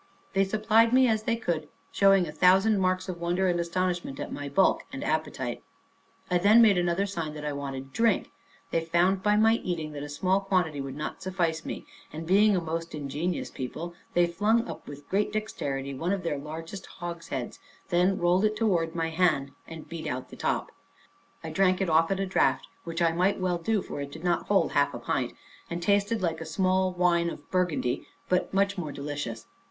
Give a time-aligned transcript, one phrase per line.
[0.33, 4.33] They supplied me as they could, showing a thousand marks of wonder and astonishment at
[4.33, 5.61] my bulk and appetite,
[6.31, 8.31] I then made another sign that I wanted drink.
[8.71, 12.55] They found by my eating, that a small quantity would not suffice me, and being
[12.55, 17.59] a most ingenious people, they flung up with great dexterity one of their largest hogsheads,
[17.89, 20.71] then rolled it towards my hand, and beat out the top;
[21.43, 24.23] I drank it off at a draught, which I might well do for it did
[24.23, 25.33] not hold half a pint,
[25.69, 29.45] and tasted like a small wine of Burgundy, but much more delicious.